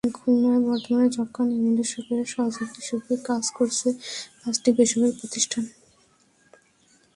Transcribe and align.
খুলনায় 0.17 0.61
বর্তমানে 0.67 1.07
যক্ষ্মা 1.17 1.43
নির্মূলে 1.45 1.83
সরকারের 1.83 2.27
সহযোগী 2.27 2.73
হিসেবে 2.77 3.13
কাজ 3.29 3.43
করছে 3.57 3.87
পাঁচটি 4.39 4.69
বেসরকারি 4.77 5.13
প্রতিষ্ঠান। 5.19 5.63